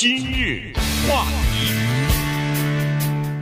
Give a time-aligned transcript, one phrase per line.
[0.00, 0.72] 今日
[1.08, 1.74] 话题，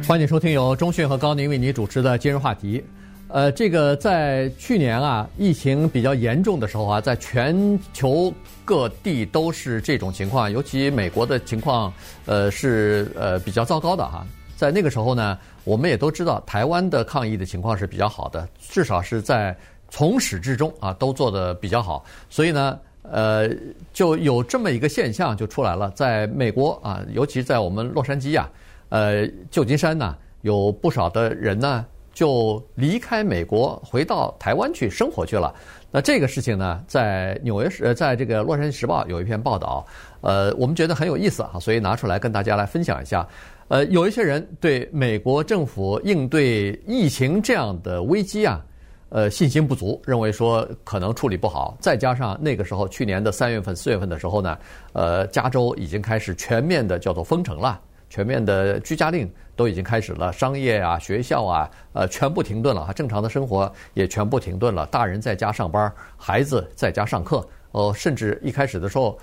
[0.08, 2.82] 欢迎收听由中讯和高宁为你主持的今日话题。
[3.28, 8.32] 呃，这个在去年啊，疫情比较严重的时候啊，在全球
[8.64, 11.92] 各地都是这种情况，尤其美国的情况，
[12.24, 14.26] 呃，是呃比较糟糕的哈。
[14.56, 19.54] 在那个时候呢，我们也都知道，台湾的抗疫的情况是比较好的，至少是在
[19.90, 22.78] 从始至终啊都做得比较好，所以呢。
[23.10, 23.48] 呃，
[23.92, 28.50] 就有这么一个现象就出来了，在美国啊，尤其在我们洛杉矶啊，
[28.88, 35.54] 呃，旧金山呢，有不少的人呢就离开美国回到台湾去生活去了。
[35.90, 39.86] 那这个事情呢，在纽约时，在这个洛杉矶时报有一篇报道，
[40.20, 43.26] 呃，我们觉得很有意思啊，所以拿出来跟大家来分享一下。
[43.68, 48.64] 呃，有一些人对美国政府应对疫情这样的危机啊。
[49.08, 54.58] 呃，信心不足，认为说可能处理不好，再加上那个时候去年的三月份、四月份的时候呢，
[54.94, 57.80] 呃，加州已经开始全面的叫做封城了，
[58.10, 69.16] 全面的居家令都已经开始了，商业啊、学校啊，呃，全部停顿了，哈正常的生活也全部停顿了，大人在家上班，孩子在家上课，哦，甚至一开始的时候，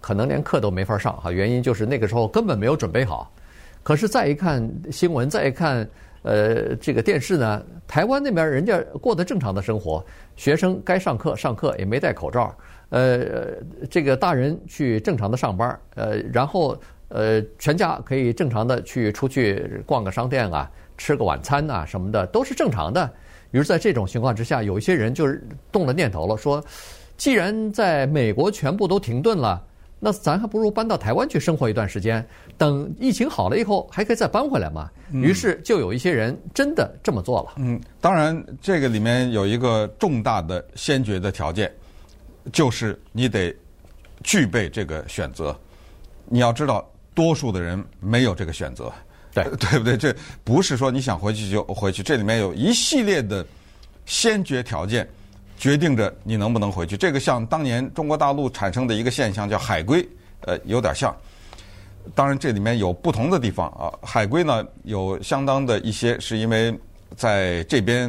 [0.00, 3.30] 可能连课都没法上哈，原因就是那个时候根本没有准备好。
[3.82, 5.86] 可是再一看新闻，再一看。
[6.26, 12.52] 呃，这个电视呢，台湾那边人家过得正常的生活，学生该上课上课也没戴口罩，
[12.88, 13.54] 呃，
[13.88, 16.76] 这个大人去正常的上班，呃，然后
[17.10, 23.08] 呃，全家可以正常的去出去逛个商店啊，吃个晚餐啊什么的都是正常的。
[23.52, 26.60] 于是，在这种情况之下，有一些人就是动了念头了，说，
[27.16, 29.62] 既然在美国全部都停顿了。
[29.98, 32.24] 那咱还不如搬到台湾去生活一段时间，
[32.58, 34.90] 等疫情好了以后，还可以再搬回来嘛。
[35.10, 37.54] 于是就有一些人真的这么做了。
[37.56, 41.72] 嗯，当然这个里面有一个重大的先决的条件，
[42.52, 43.54] 就是你得
[44.22, 45.58] 具备这个选择。
[46.26, 48.92] 你要知道，多数的人没有这个选择，
[49.32, 49.96] 对 对不对？
[49.96, 53.44] 这不是说你想回去就回去，这里面有一系列的
[54.04, 55.08] 先决条件。
[55.56, 60.06] 决定着你能不能回去，这个像当年中国大陆产生的一个现象叫海归，
[60.42, 61.14] 呃，有点像。
[62.14, 66.72] 当然这里面有不同的地方啊，海归呢有相当的一些是因为
[67.16, 68.08] 在这边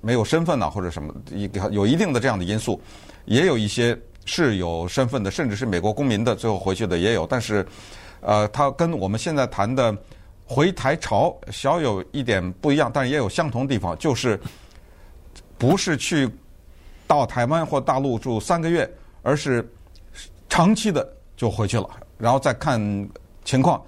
[0.00, 2.80] 没有身份呐，或者什么一有一定的这样的因素，
[3.26, 7.24] 也有一些是有身份的，甚至是美国公民的，最后回去的也有。
[7.26, 7.64] 但是，
[8.20, 9.96] 呃，它跟我们现在谈的
[10.44, 14.40] 回台潮小有一点不一样，但是也有相同的地方，就是
[15.58, 16.28] 不是去。
[17.06, 18.90] 到台湾或大陆住三个月，
[19.22, 19.66] 而是
[20.48, 21.06] 长期的
[21.36, 22.80] 就回去了，然后再看
[23.44, 23.82] 情况。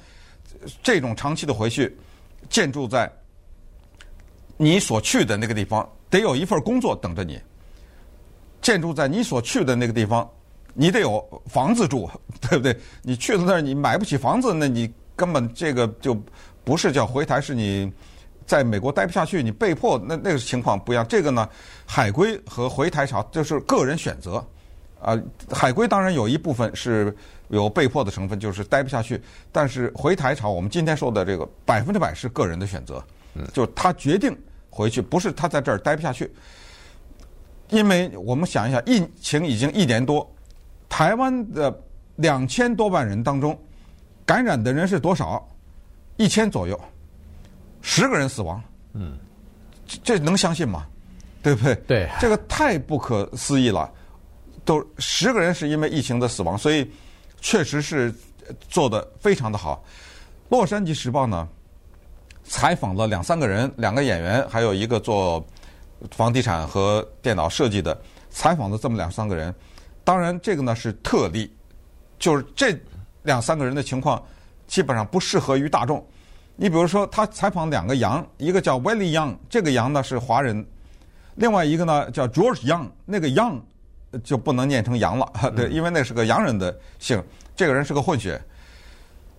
[0.82, 1.96] 这种长期的回去，
[2.50, 3.10] 建筑在
[4.56, 7.40] 你所去的那个地方，得有一份工作等着你。
[8.60, 10.28] 建筑在你所去的那个地方，
[10.74, 12.76] 你得有房子住，对不对？
[13.02, 16.16] 你去了那儿，你买不起房子，那你根本这个就
[16.64, 17.92] 不是叫回台，是你。
[18.48, 21.06] 在美国待不下去，你被迫那那个情况不一样。
[21.06, 21.46] 这个呢，
[21.84, 24.44] 海归和回台潮就是个人选择。
[25.00, 25.16] 啊，
[25.50, 27.14] 海归当然有一部分是
[27.48, 29.22] 有被迫的成分，就是待不下去。
[29.52, 33.04] 但是回台潮，我们今天说的这个百分之百是个人的选择，
[33.52, 34.36] 就他决定
[34.70, 36.32] 回去，不是他在这儿待不下去。
[37.68, 40.28] 因为我们想一想，疫情已经一年多，
[40.88, 41.80] 台湾的
[42.16, 43.56] 两千多万人当中，
[44.24, 45.46] 感染的人是多少？
[46.16, 46.80] 一千左右。
[47.82, 48.62] 十个人死亡，
[48.92, 49.18] 嗯，
[50.02, 50.86] 这能相信吗？
[51.42, 51.74] 对不对？
[51.86, 53.90] 对，这个太不可思议了。
[54.64, 56.90] 都十个人是因为疫情的死亡，所以
[57.40, 58.12] 确实是
[58.68, 59.82] 做的非常的好。
[60.50, 61.48] 洛杉矶时报呢，
[62.44, 65.42] 采访了两三个人，两个演员，还有一个做
[66.10, 69.54] 房地产和电脑设计的，采访了这么两三个人。
[70.04, 71.50] 当然，这个呢是特例，
[72.18, 72.78] 就是这
[73.22, 74.22] 两三个人的情况
[74.66, 76.06] 基本上不适合于大众。
[76.60, 80.60] 你比如说，他采访两个羊，一个叫 Willie Young，这个羊呢是华人；
[81.36, 83.60] 另外一个呢叫 George Young，那个 Young
[84.24, 87.22] 就不能念成羊了，对，因为那是个洋人的姓，
[87.54, 88.42] 这个人是个混血。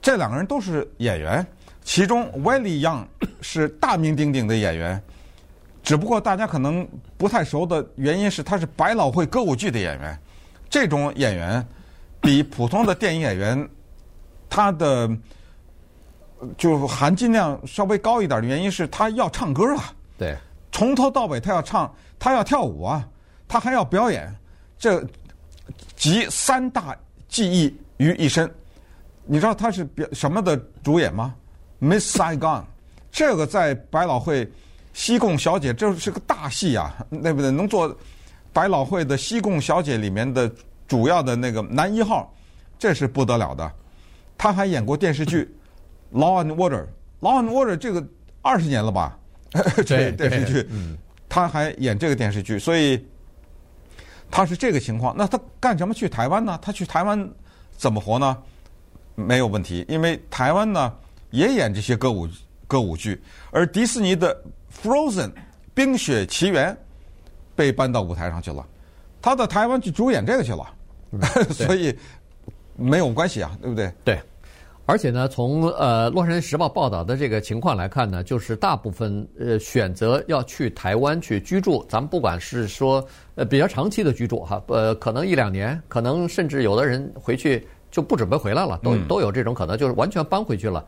[0.01, 1.45] 这两个人都是演员，
[1.83, 3.05] 其中 Willie Young
[3.41, 5.03] 是大名鼎鼎的演员，
[5.83, 6.87] 只不过大家可能
[7.17, 10.17] 不太熟的原因是他是百老汇歌舞剧的演员。
[10.69, 11.67] 这种演员
[12.21, 13.69] 比普通的电影演员，
[14.49, 15.11] 他的。
[16.57, 20.37] 就含金量稍微高一点的原因是他要唱歌啊，对，
[20.71, 23.07] 从头到尾他要唱，他要跳舞啊，
[23.47, 24.33] 他还要表演，
[24.77, 25.03] 这
[25.95, 26.95] 集三大
[27.27, 28.49] 技艺于一身。
[29.25, 31.35] 你知道他是表什么的主演吗
[31.79, 32.63] ？Miss Saigon，
[33.11, 34.49] 这个在百老汇
[34.93, 37.51] 西贡小姐这是个大戏啊，对不对？
[37.51, 37.95] 能做
[38.51, 40.51] 百老汇的西贡小姐里面的
[40.87, 42.33] 主要的那个男一号，
[42.79, 43.71] 这是不得了的。
[44.37, 45.43] 他还演过电视剧
[46.13, 46.69] 《Law and Order》，
[47.21, 48.05] 《Law and Order》这个
[48.41, 49.17] 二十年了吧？
[49.85, 50.97] 这电视剧，嗯，
[51.27, 53.03] 他还演这个电视剧，所以
[54.29, 55.15] 他是这个情况。
[55.17, 56.57] 那他干什么去台湾呢？
[56.61, 57.29] 他去台湾
[57.75, 58.37] 怎么活呢？
[59.15, 60.93] 没有问题，因为台湾呢
[61.31, 62.27] 也演这些歌舞
[62.67, 63.21] 歌舞剧，
[63.51, 64.33] 而迪士尼的
[64.87, 65.27] 《Frozen》
[65.73, 66.77] 冰雪奇缘
[67.55, 68.65] 被搬到舞台上去了，
[69.21, 70.73] 他到台湾去主演这个去了，
[71.11, 71.21] 嗯、
[71.51, 71.93] 所以
[72.75, 73.91] 没有关系啊，对不对？
[74.05, 74.21] 对，
[74.89, 83.05] 而且呢，从呃《洛杉矶时报》报道的这个情况来看呢，就是大部分呃选择要去台湾去居住，咱们不管是说
[83.35, 87.67] 呃比较长期的居住哈，呃可能一两年，可能甚至有的人回去。
[87.91, 90.85] 就不准备回来了，都都有这种可能，就是完全搬回去了。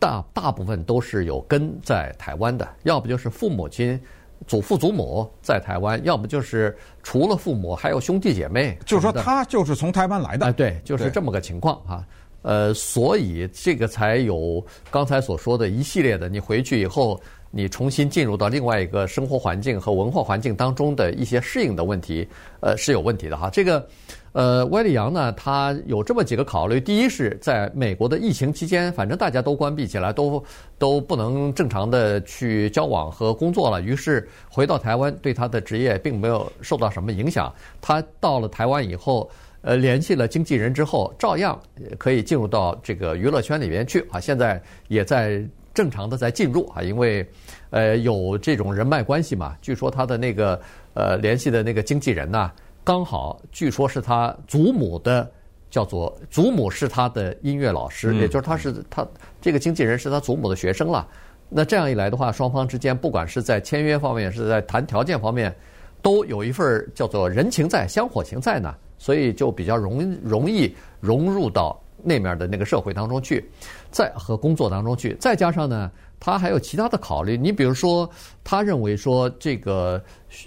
[0.00, 3.96] 大大部分都是有根在台湾的，要不就是父母亲、
[4.44, 8.76] 祖父祖母在台湾，要不就是除了父母还有兄弟姐妹。
[8.84, 10.46] 就是说他就是从台湾来的。
[10.46, 12.04] 哎，对，就是这么个情况啊。
[12.42, 22.28] 呃，所以这个才有刚才所说的一系列的，你回去以后，你重新进入到另外一个生活环境和文化环境当中的一些适应的问题，
[22.60, 23.48] 呃，是有问题的哈。
[23.50, 23.86] 这个。
[24.32, 26.80] 呃，歪理杨呢，他有这么几个考虑。
[26.80, 30.42] 第一是在美国的疫情期间，反正大家都关闭起来，都
[30.78, 33.82] 都不能正常的去交往和工作了。
[33.82, 37.52] 于是回到台湾，对他的职业并没有受到什么影响。
[37.82, 39.30] 他到了台湾以后，
[39.62, 41.58] 呃，联系了经纪人之后，照样
[41.96, 44.20] 可以进入到这个娱乐圈里面去啊。
[44.20, 45.42] 现在也在
[45.72, 47.26] 正常的在进入啊，因为
[47.70, 49.56] 呃有这种人脉关系嘛。
[49.62, 50.60] 据说他的那个
[50.94, 52.52] 呃联系的那个经纪人呢。
[52.84, 55.30] 刚好，据说是他祖母的，
[55.70, 59.06] 叫做祖母是他的音乐老师，也就是他是他
[59.40, 61.06] 这个经纪人是他祖母的学生了。
[61.48, 65.54] 那这样一来的话，双方之间不管是在签约方面，是在谈条件方面，
[66.02, 73.44] 都有一份叫做人情在、香火情在呢，所以就比较容容易融入到那面的那个社会当中去，
[73.90, 75.90] 在和工作当中去，再加上呢。
[76.24, 78.08] 他还有其他的考虑，你比如说，
[78.44, 80.00] 他认为说这个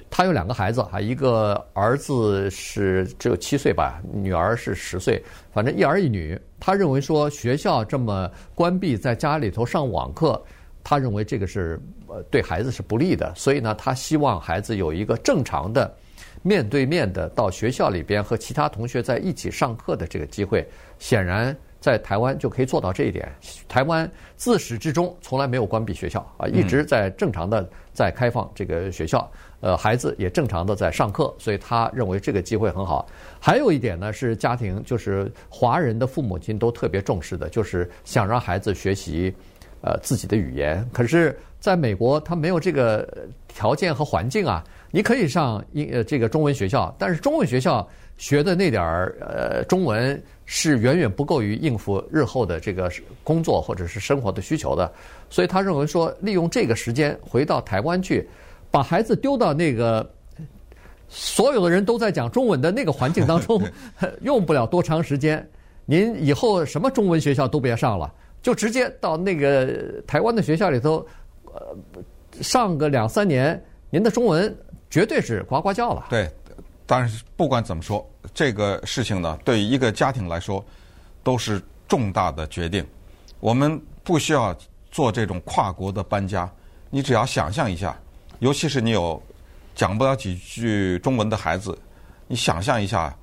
[0.10, 5.22] 他有两个孩子啊，一个儿子是只有七岁吧，女儿是十岁，
[5.52, 6.40] 反正一儿一女。
[6.62, 10.42] 他认为说学校这么关闭，在家里头上网课，
[10.82, 11.78] 他认为这个是
[12.32, 15.94] 对孩子是不利的，所以呢，他希望孩子有一个正常的
[16.42, 20.68] 面对面的到学校里边和其他同学在一起上课的这个机会，
[21.00, 21.56] 显然。
[21.82, 23.32] 在台湾就可以做到这一点。
[23.68, 33.08] 台湾自始至终从来没有关闭学校啊，一直在正常的在开放这个学校，呃，孩子也正常的在上课，所以他认为这个机会很好。
[33.40, 39.32] 还有一点呢，是家庭就是华人的父母亲都特别重视的，就是想让孩子学习
[39.86, 40.84] 呃自己的语言。
[40.92, 43.08] 可是在美国，他没有这个
[43.48, 44.64] 条件和环境啊。
[44.92, 47.86] 你可以上英呃这个中文学校，但是中文学校
[48.18, 52.90] 学的那点儿呃中文是远远不够于应付日后的这个
[53.22, 54.90] 工作或者是生活的需求的，
[55.30, 58.26] 所以他认为说利用这个时间回到台湾去，
[58.72, 60.10] 把孩子丢到那个
[61.10, 63.62] 所有的人都在讲中文的那个环境当中，
[64.22, 65.46] 用不了多长时间，
[65.86, 68.14] 您以后什么中文学校都别上了，
[68.46, 71.04] 就直接到那个台湾的学校里头，
[71.46, 71.76] 呃，
[72.44, 73.60] 上个两三年，
[73.90, 74.56] 您的中文。
[74.88, 76.06] 绝对是呱呱叫了。
[76.12, 76.30] 对，
[76.86, 80.64] 但是不管怎么说，这个事情呢，对于一个家庭来说，
[81.24, 82.86] 都是重大的决定。
[83.40, 84.56] 我们不需要
[84.92, 86.48] 做这种跨国的搬家，
[86.92, 87.98] 你只要想象一下，
[88.40, 89.20] 尤其是你有
[89.74, 91.76] 讲不了几句中文的孩子，
[92.28, 93.14] 你想象一下，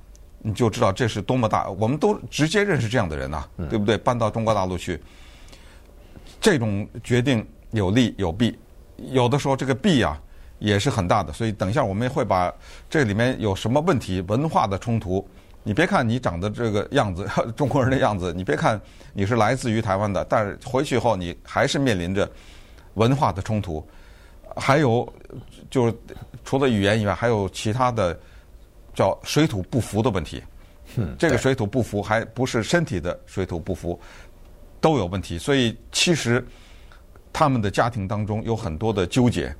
[0.43, 1.67] 你就知道这是多么大。
[1.71, 3.97] 我们都直接认识这样的人呐、啊，对不对？
[3.97, 5.01] 搬到中国大陆去，
[6.39, 8.55] 这种决定有利有弊，
[8.97, 10.21] 有的时候这个弊啊。
[10.59, 12.53] 也是很大的，所以等一下我们会把
[12.89, 15.27] 这里面有什么问题、文化的冲突。
[15.61, 18.79] 你别看你长得这个样子， 中国人的样子，你别看
[19.11, 22.29] 你是来自于台湾的，但是回去以后你还是面临着
[22.93, 23.85] 文化的冲突。
[24.55, 25.11] 还有
[25.69, 25.93] 就是
[26.45, 28.17] 除了语言以外，还有其他的
[28.93, 30.43] 叫水土不服的问题。
[31.17, 33.99] 这个水土不服还不是身体的水土不服，
[34.79, 35.37] 都有问题。
[35.37, 36.45] 所以其实
[37.31, 39.55] 他们的家庭当中有很多的纠结。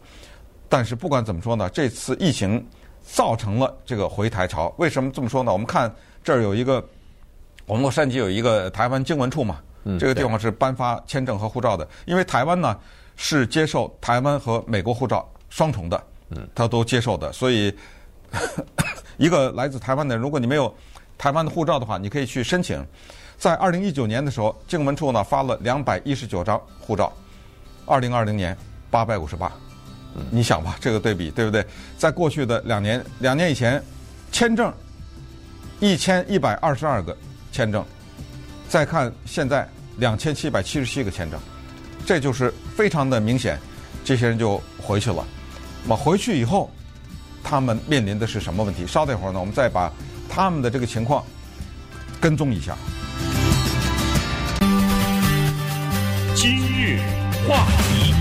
[0.70, 2.64] 但是不管怎么说呢，这次疫情
[3.04, 4.74] 造成了这个回台潮。
[4.78, 5.52] 为什么这么说呢？
[5.52, 6.84] 我们看这儿有一个，
[7.66, 9.60] 我们洛杉矶有一个台湾经文处嘛，
[10.00, 11.88] 这个地方是颁发签证和护照的。
[12.06, 12.80] 因为台湾呢
[13.16, 16.04] 是接受台湾和美国护照双重的，
[16.56, 17.32] 他都接受的。
[17.34, 17.74] 所以
[19.18, 20.74] 一个来自台湾的人，如果你没有
[21.18, 22.86] 台湾的护照的话，你可以去申请。
[23.38, 27.12] 在二零一九年的时候，经文处呢发了两百一十九张护照，
[27.86, 28.58] 二零二零年
[28.90, 29.52] 八百五十八。
[30.30, 31.66] 你想吧，这个对比对不对？
[31.98, 33.84] 在过去的两年，两年以前，
[34.32, 34.72] 签证
[35.80, 37.18] 一千一百二十二个
[37.52, 37.84] 签证，
[38.70, 39.68] 再看现在
[39.98, 41.40] 两千七百七十七个签证，
[42.06, 43.60] 这就是非常的明显，
[44.06, 45.26] 这些人就回去了。
[45.82, 46.70] 那么回去以后，
[47.44, 48.88] 他们面临的是什么问题？
[48.88, 49.92] 稍等一会儿呢，我们再把
[50.30, 51.24] 他们的这个情况
[52.22, 52.76] 跟踪一下。
[56.34, 57.00] 今日
[57.48, 58.14] 话题，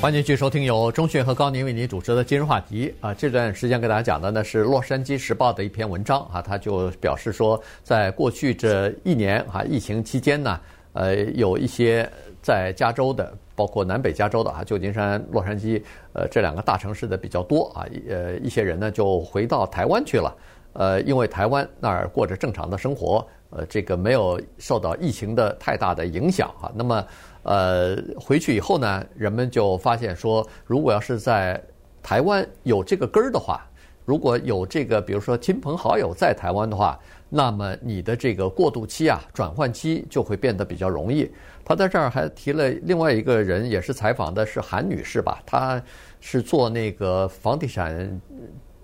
[0.00, 3.12] 欢迎继续收听由钟迅和高宁为您主持的今日话题啊。
[3.14, 10.60] 这段时间给大家讲的呢是《洛杉矶时报》的一篇文章啊，他就表示说，在过去这一年啊，疫情期间呢，
[10.92, 12.08] 呃，有一些
[12.42, 13.34] 在加州的。
[13.54, 15.82] 包括南北加州的啊，旧金山、洛杉矶，
[16.12, 17.86] 呃，这两个大城市的比较多啊。
[18.08, 20.36] 呃，一些人呢就回到台湾去了，
[20.72, 26.70] 呃，因为台湾那儿过着正常的生活，呃，这个没有受到疫情的太大的影响啊。
[26.74, 27.06] 那么，
[27.42, 31.62] 呃，回去以后呢，人们就发现说，如果要是在
[32.02, 33.66] 台湾有这个根儿的话，
[34.04, 41.30] 如果有这个，比如说亲朋好友在台湾的话，那么你的这个过渡期啊、转换期就会变得比较容易。
[41.64, 45.42] 他在这儿还提了另外一个人，也是采访的是韩女士吧？
[45.46, 45.82] 她
[46.20, 48.20] 是做那个房地产，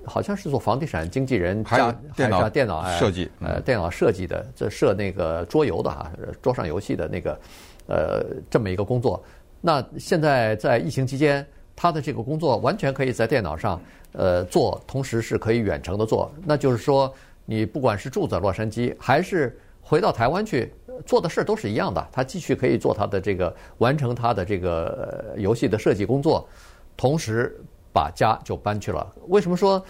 [0.04, 7.40] 好像是做房地产经纪人加电脑电脑设计，呃，电脑设计的，这设那个桌游的哈，桌上游戏的那个，
[7.86, 9.22] 呃，这么一个工作。
[9.60, 13.78] 那现在在疫情期间，他的这个工作完全可以在电脑上
[14.12, 16.32] 呃做，同时是可以远程的做。
[16.46, 17.12] 那就是说，
[17.50, 20.72] 你不管是住在洛杉矶，还是回到台湾去。
[21.04, 26.48] 做的事儿都是一样的，他继续可以做他的这个完成他的这个游戏的设计工作，
[26.96, 27.58] 同时
[27.92, 29.12] 把家就搬去了。
[29.26, 29.84] 为什么说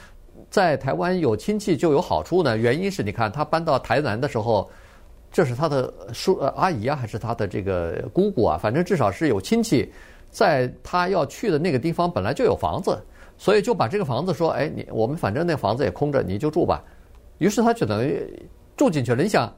[0.49, 2.57] 在台湾有亲戚就有好处呢？
[2.57, 4.71] 原因是你看他搬到台南的时候，
[5.31, 8.57] 这是他的叔阿姨啊，还是他的这个姑姑啊？
[8.57, 9.93] 反正至少是有亲戚，
[10.31, 12.99] 在他要去的那个地方本来就有房子，
[13.37, 16.83] 所以就把这个房子说：“哎，你我们反正那房子也空着，你就住吧。”
[17.41, 18.25] 于是他就等于
[18.77, 19.23] 住进去了。
[19.23, 19.53] 你想。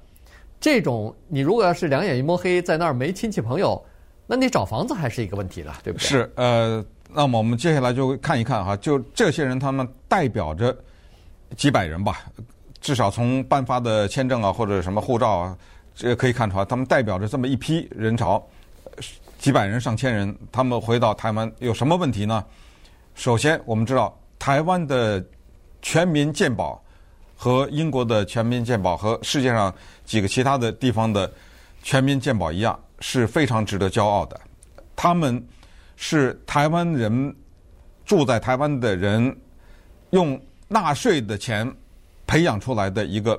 [0.65, 3.85] 这种你如果要是两眼一摸黑，在那儿没亲戚朋友，
[4.29, 6.05] 那你找房子还是一个问题了，对不对？
[6.07, 10.73] 是呃，那么我们接下来就看一看哈，就这些人他们代表着
[11.57, 12.21] 几百人吧，
[12.81, 15.59] 至少从颁发的签证啊或者什么护照啊，
[15.97, 18.41] 这可以看出来，他们代表着这么一批人潮，
[19.41, 22.45] 几百人上千人，他们回到台湾有什么问题呢？
[23.17, 25.21] 首先，我们知道台湾的
[25.81, 26.81] 全民健保。
[27.43, 31.29] 和英国的全民健保和世界上几个其他的地方的
[31.83, 34.41] 全民健保一样，是非常值得骄傲的。
[34.95, 35.45] 他们
[35.97, 37.35] 是台湾人
[38.05, 39.37] 住在台湾的人
[40.11, 41.69] 用纳税的钱
[42.29, 43.37] 培养出来的一个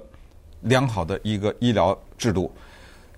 [0.60, 2.54] 良好的一个医疗制度，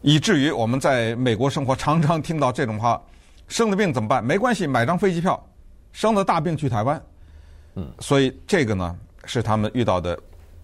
[0.03, 3.01] 以至于我们在美国生活常常听到这种话：
[3.47, 4.23] 生了病怎么办？
[4.23, 5.43] 没关系，买张飞机票，
[5.93, 7.01] 生了大病去台湾。
[7.73, 10.15] 嗯，所以这个呢是他们遇到的。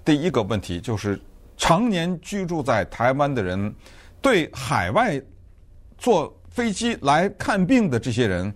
[0.04, 1.20] 第一个问题就是，
[1.58, 3.74] 常年居住在台湾的人，
[4.22, 5.22] 对海外
[5.98, 8.54] 坐飞机来看病的这些人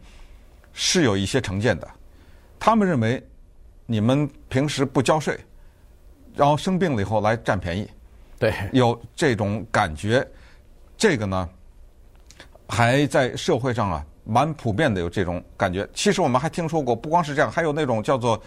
[0.73, 1.87] 是有一些成见的。
[2.59, 3.23] 他们认为
[3.85, 5.39] 你们平时不交税，
[6.33, 7.87] 然后生病了以后来占便宜，
[8.39, 10.27] 对，有这种感觉。
[10.97, 11.49] 这个呢，
[12.67, 15.87] 还在社会上啊，蛮普遍的有这种感觉。
[15.93, 18.41] 其实我们还听说过，不光是这样，还有那种叫做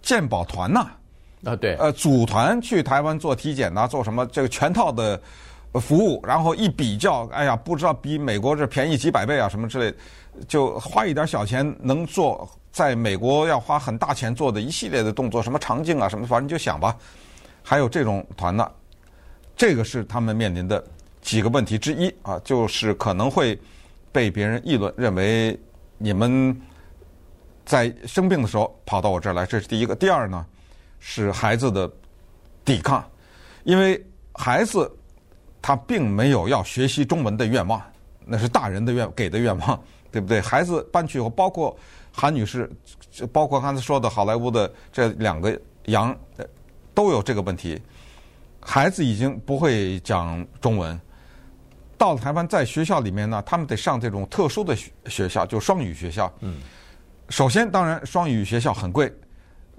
[0.00, 0.80] 鉴宝团呐。
[0.80, 0.96] 啊，
[1.44, 5.20] 啊对，呃，组团去台湾做体检呐，做什么这个全套的
[5.74, 9.94] 服务，然后一比较，哎呀，不知道比美国这便宜几百倍啊，什么之类，
[10.48, 16.96] 就花一点小钱能做，在美国要花很大钱做的一系列的动作，什么肠镜啊，什么，反正你就想吧，
[17.62, 18.68] 还有这种团呢，
[19.54, 20.82] 这个是他们面临的
[21.20, 23.56] 几个问题之一啊，就是可能会
[24.10, 25.56] 被别人议论，认为
[25.98, 26.58] 你们
[27.64, 29.94] 在生病的时候跑到我这儿来，这是第一个。
[29.94, 30.44] 第二呢？
[30.98, 31.90] 是孩子的
[32.64, 33.04] 抵抗，
[33.64, 34.90] 因为孩子
[35.62, 37.80] 他并没有要学习中文的愿望，
[38.24, 40.40] 那是大人的愿给的愿望， 对不对？
[40.40, 41.76] 孩子搬去以后，包括
[42.12, 42.70] 韩女士，
[43.32, 46.16] 包括刚才说的好莱坞的这两个杨，
[46.94, 47.80] 都有这个问题。
[48.60, 51.00] 孩子已经不会讲中文，
[51.96, 56.32] 到了台湾，在学校里面呢，他们得上这种特殊的学学校，就双语学校。
[56.40, 56.60] 嗯，
[57.28, 59.12] 首先，当然双语学校很贵。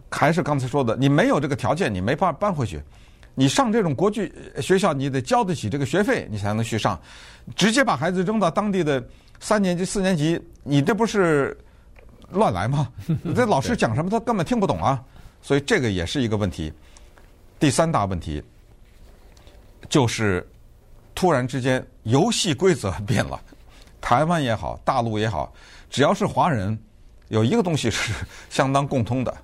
[0.10, 2.82] 还是刚才说的，你没有这个条件，你没法搬回去。
[3.36, 7.00] 你上这种国际学校，你得交得起这个学费，你才能去上。
[7.56, 9.06] 直接把孩子扔到当地的
[9.40, 11.56] 三年级、四年级，你这不是
[12.32, 12.92] 乱来吗？
[13.36, 15.04] 这老师讲什么，他根本听不懂啊。
[15.42, 16.74] 所以这个也是一个问题。
[17.60, 18.42] 第三大问题
[19.88, 20.48] 就是
[21.14, 23.40] 突然之间游戏规则变了。
[24.02, 25.54] 台湾也好，大陆也好，
[25.90, 26.78] 只要是华人，
[27.28, 28.14] 有一个东西是
[28.50, 29.38] 相当共通的。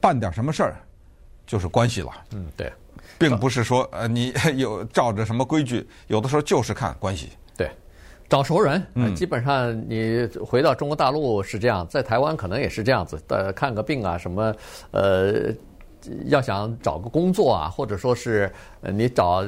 [0.00, 0.76] 办点什么事儿，
[1.46, 2.10] 就是关系了。
[2.32, 2.72] 嗯，对，
[3.18, 7.30] 并不是说呃你 有照着什么规矩，有的时候就是看关系。
[7.56, 7.70] 对，
[8.28, 14.54] 找熟人，嗯，基本上你回到中国大陆是这样，在台湾可能也是这样子，呃，看个病啊什么，
[14.90, 15.52] 呃。
[16.26, 18.50] 要想找个工作啊，或者说是
[18.80, 19.44] 呃，你找，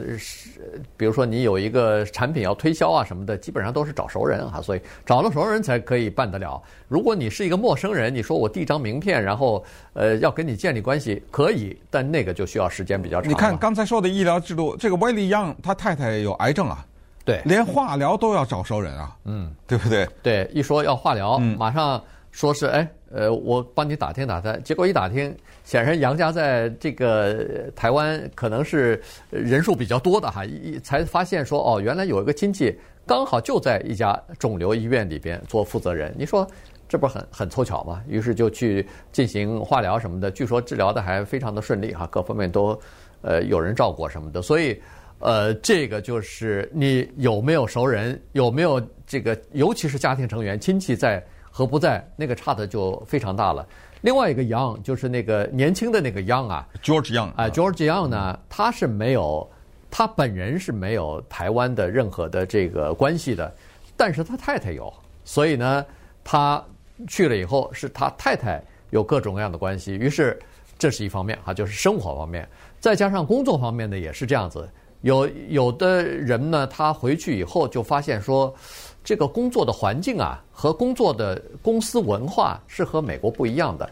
[0.96, 6.62] 比如说你有一个产品要推销啊什么的，基本上都是找熟人啊，所以找了熟人才可以办得了。
[6.88, 13.30] 如果你是一个陌生人，你说我递张名片，然后呃要跟你建立关系，可以，但那个就需要时间比较长。
[13.30, 16.84] 你看刚才说的医疗制度，这个威利杨他太太有癌症啊，
[17.24, 20.08] 对，连化疗都要找熟人啊，嗯，对不对？
[20.22, 22.02] 对，一说要化疗，嗯，马上。
[22.32, 36.46] 说是哎，呃，我帮你打听打听，结果一打听，显然杨家在这个台湾可能是人数比较多的哈，一才发现说哦，原来有一个亲戚刚好就在一家肿瘤医院里边做负责人，你说
[36.88, 38.00] 这不是很很凑巧吗？
[38.06, 42.80] 于是就去进行化疗什么的，据说治疗的还非常的顺利哈，各方面都
[43.22, 44.80] 呃有人照顾什么的，所以
[45.18, 51.20] 呃，这个就是你有没有熟人，有没有这个，尤其是家庭成员亲戚在。
[51.50, 53.66] 和不在那个差的就非常大了。
[54.02, 59.46] 另外一个 Young 就是那个年轻的那个 Young 啊，George Young 啊，George Young 呢，他是没有，
[59.90, 63.54] 他本人是没有台湾的任何的这个关系的，
[63.98, 64.90] 但是他太太有，
[65.22, 65.84] 所以呢，
[66.24, 66.64] 他
[67.08, 70.38] 去了以后是他太太有各种各样的关系，于是
[70.78, 74.66] 这是一方面哈，就是生活方面，再加上工作方面呢也是这样子，
[75.02, 78.54] 有有的人呢，他回去以后就发现说。
[79.02, 83.90] 这个工作的环境啊，和工作的公司文化是和美国不一样的。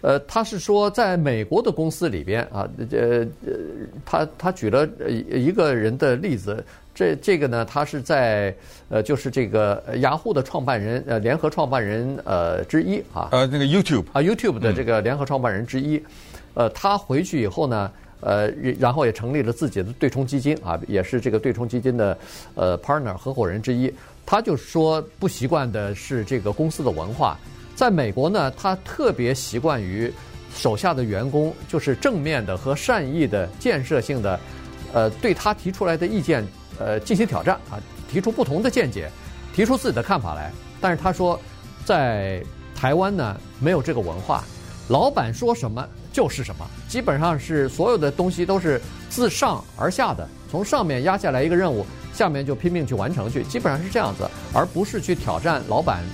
[0.00, 3.54] 呃，他是说，在美国的公司里边啊，呃呃，
[4.04, 6.62] 他他举了一个人的例子，
[6.94, 8.54] 这这个呢，他是在
[8.90, 13.30] 呃，就是这个雅虎的创办人呃，联合创办人呃之一啊。
[13.32, 16.02] 呃，那个 YouTube 啊，YouTube 的这个联合创办人之一，
[16.52, 17.90] 呃，他回去以后呢。
[18.20, 22.16] 呃，然后也成立了自己的对冲基金啊，也是这个对冲基金的
[22.54, 23.92] 呃 partner 合伙人之一。
[24.26, 27.38] 他就说不习惯的是这个公司的文化，
[27.74, 30.12] 在美国呢，他特别习惯于
[30.54, 34.40] 手下的员工就是正面的和善意的建设性的，
[34.92, 36.46] 呃，对他提出来的意见
[36.78, 39.10] 呃进行挑战啊，提出不同的见解，
[39.54, 40.52] 提出自己的看法来。
[40.80, 41.40] 但是他说，
[41.84, 42.42] 在
[42.74, 44.44] 台湾呢，没有这个文化，
[44.88, 45.86] 老板说什么。
[46.14, 56.04] 就是什么，基本上是所有的东西都是自上而下的，从上面压下来一个任务，下面就拼命去完成去，基本上是这样子，而不是去挑战老板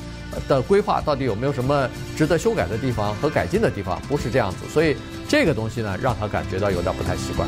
[0.48, 4.96] 的规划到底有没有什么值得修改的地方和改进的地方，不是这样子，所以
[5.28, 7.46] 这个东西呢，让他感觉到有点不太习惯。